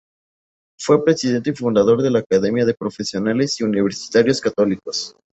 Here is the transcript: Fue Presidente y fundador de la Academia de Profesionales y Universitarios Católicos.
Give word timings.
Fue 0.79 1.05
Presidente 1.05 1.51
y 1.51 1.55
fundador 1.55 2.01
de 2.01 2.09
la 2.09 2.17
Academia 2.21 2.65
de 2.65 2.73
Profesionales 2.73 3.59
y 3.61 3.65
Universitarios 3.65 4.41
Católicos. 4.41 5.15